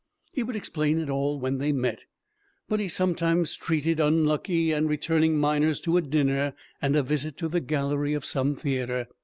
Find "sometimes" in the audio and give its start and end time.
2.87-3.55